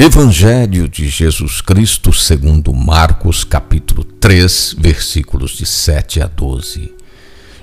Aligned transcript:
Evangelho 0.00 0.88
de 0.88 1.08
Jesus 1.08 1.60
Cristo, 1.60 2.12
segundo 2.12 2.72
Marcos, 2.72 3.42
capítulo 3.42 4.04
3, 4.04 4.76
versículos 4.78 5.50
de 5.50 5.66
7 5.66 6.22
a 6.22 6.28
12. 6.28 6.92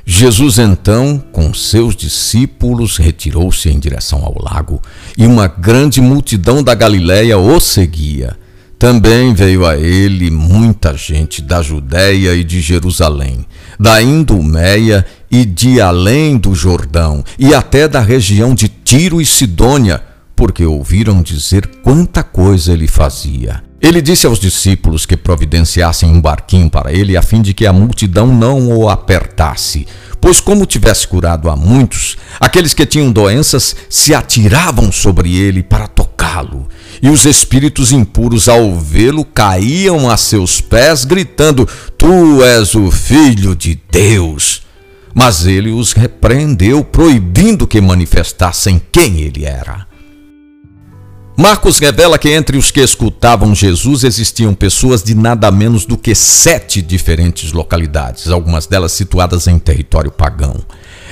Jesus 0.05 0.59
então, 0.59 1.23
com 1.31 1.53
seus 1.53 1.95
discípulos, 1.95 2.97
retirou-se 2.97 3.69
em 3.69 3.79
direção 3.79 4.21
ao 4.25 4.35
lago, 4.37 4.81
e 5.17 5.25
uma 5.25 5.47
grande 5.47 6.01
multidão 6.01 6.61
da 6.61 6.75
Galiléia 6.75 7.37
o 7.37 7.57
seguia. 7.61 8.37
Também 8.77 9.33
veio 9.33 9.65
a 9.65 9.77
ele 9.77 10.29
muita 10.29 10.97
gente 10.97 11.41
da 11.41 11.61
Judéia 11.61 12.35
e 12.35 12.43
de 12.43 12.59
Jerusalém, 12.59 13.45
da 13.79 14.01
Idumeia 14.01 15.05
e 15.31 15.45
de 15.45 15.79
além 15.79 16.37
do 16.37 16.53
Jordão, 16.53 17.23
e 17.39 17.55
até 17.55 17.87
da 17.87 18.01
região 18.01 18.53
de 18.53 18.67
Tiro 18.67 19.21
e 19.21 19.25
Sidônia, 19.25 20.03
porque 20.35 20.65
ouviram 20.65 21.21
dizer 21.21 21.67
quanta 21.81 22.23
coisa 22.23 22.73
ele 22.73 22.87
fazia. 22.87 23.63
Ele 23.81 24.01
disse 24.01 24.25
aos 24.25 24.39
discípulos 24.39 25.05
que 25.05 25.15
providenciassem 25.15 26.09
um 26.09 26.19
barquinho 26.19 26.69
para 26.69 26.91
ele, 26.91 27.15
a 27.15 27.21
fim 27.21 27.41
de 27.41 27.53
que 27.53 27.67
a 27.67 27.73
multidão 27.73 28.27
não 28.27 28.67
o 28.67 28.89
apertasse. 28.89 29.85
Pois, 30.19 30.41
como 30.41 30.65
tivesse 30.65 31.07
curado 31.07 31.51
a 31.51 31.55
muitos, 31.55 32.17
aqueles 32.39 32.73
que 32.73 32.83
tinham 32.83 33.11
doenças 33.11 33.75
se 33.87 34.15
atiravam 34.15 34.91
sobre 34.91 35.35
ele 35.35 35.61
para 35.61 35.87
tocá-lo. 35.87 36.67
E 36.99 37.09
os 37.09 37.25
espíritos 37.25 37.91
impuros, 37.91 38.49
ao 38.49 38.75
vê-lo, 38.79 39.23
caíam 39.23 40.09
a 40.09 40.17
seus 40.17 40.59
pés, 40.59 41.05
gritando: 41.05 41.67
Tu 41.95 42.43
és 42.43 42.73
o 42.73 42.89
Filho 42.89 43.55
de 43.55 43.79
Deus. 43.91 44.63
Mas 45.13 45.45
ele 45.45 45.69
os 45.69 45.93
repreendeu, 45.93 46.83
proibindo 46.83 47.67
que 47.67 47.79
manifestassem 47.79 48.81
quem 48.91 49.19
ele 49.19 49.45
era. 49.45 49.85
Marcos 51.37 51.79
revela 51.79 52.17
que 52.17 52.29
entre 52.29 52.57
os 52.57 52.71
que 52.71 52.79
escutavam 52.79 53.53
Jesus 53.53 54.05
existiam 54.05 54.53
pessoas 54.53 55.03
de 55.03 55.13
nada 55.13 55.51
menos 55.51 55.85
do 55.85 55.97
que 55.97 56.15
sete 56.15 56.81
diferentes 56.81 57.51
localidades, 57.51 58.29
algumas 58.29 58.65
delas 58.67 58.93
situadas 58.93 59.45
em 59.45 59.59
território 59.59 60.11
pagão. 60.11 60.55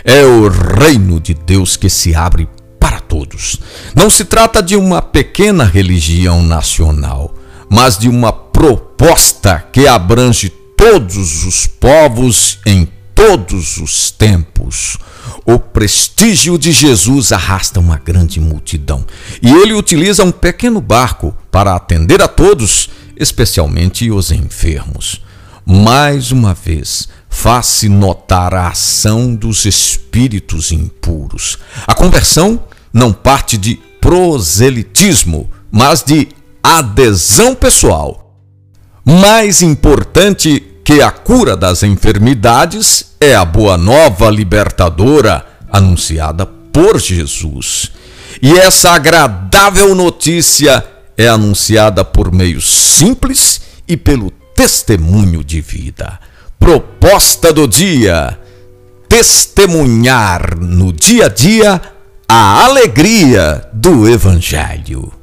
É 0.06 0.24
o 0.24 0.48
reino 0.48 1.20
de 1.20 1.34
Deus 1.34 1.76
que 1.76 1.90
se 1.90 2.16
abre 2.16 2.48
para 2.80 3.02
todos. 3.02 3.60
Não 3.94 4.10
se 4.10 4.24
trata 4.24 4.64
de 4.64 4.78
uma 4.78 5.02
pequena 5.02 5.66
religião 5.66 6.42
nacional, 6.42 7.36
mas 7.70 7.98
de 7.98 8.08
uma 8.08 8.32
proposta 8.32 9.62
que 9.74 9.88
abrange 9.88 10.50
todos 10.78 11.46
os 11.46 11.68
povos 11.68 12.60
em 12.66 12.88
todos 13.26 13.78
os 13.78 14.12
tempos. 14.12 14.98
O 15.46 15.58
prestígio 15.58 16.58
de 16.58 16.74
Jesus 16.74 17.32
arrasta 17.32 17.80
uma 17.80 17.98
grande 17.98 18.38
multidão 18.38 19.06
e 19.42 19.50
ele 19.50 19.72
utiliza 19.72 20.26
um 20.26 20.32
pequeno 20.32 20.82
barco 20.82 21.34
para 21.50 21.74
atender 21.74 22.22
a 22.22 22.28
todos, 22.28 22.90
especialmente 23.16 24.12
os 24.12 24.30
enfermos. 24.30 25.22
Mais 25.66 26.34
uma 26.34 26.54
vez, 26.54 27.08
faz-se 27.30 27.88
notar 27.88 28.54
a 28.54 28.68
ação 28.68 29.34
dos 29.34 29.64
espíritos 29.64 30.74
impuros. 30.74 31.58
A 31.88 31.94
conversão 31.94 32.62
não 32.92 33.14
parte 33.14 33.58
de 33.58 33.80
proselitismo, 34.02 35.50
mas 35.72 36.04
de 36.04 36.28
adesão 36.62 37.56
pessoal. 37.56 38.38
Mais 39.06 39.62
importante 39.62 40.73
que 40.84 41.02
a 41.02 41.10
cura 41.10 41.56
das 41.56 41.82
enfermidades 41.82 43.14
é 43.20 43.34
a 43.34 43.46
boa 43.46 43.78
nova 43.78 44.30
libertadora 44.30 45.46
anunciada 45.72 46.46
por 46.46 47.00
Jesus. 47.00 47.92
E 48.42 48.58
essa 48.58 48.92
agradável 48.92 49.96
notícia 49.96 50.86
é 51.18 51.28
anunciada 51.28 52.04
por 52.04 52.32
meio 52.32 52.60
simples 52.60 53.62
e 53.88 53.96
pelo 53.96 54.32
testemunho 54.56 55.44
de 55.44 55.62
vida. 55.62 56.20
Proposta 56.60 57.54
do 57.54 57.68
dia: 57.68 58.38
testemunhar 59.08 60.58
no 60.60 60.92
dia 60.92 61.28
a 61.28 61.30
dia 61.30 61.82
a 62.28 62.66
alegria 62.66 63.70
do 63.72 64.10
Evangelho. 64.10 65.23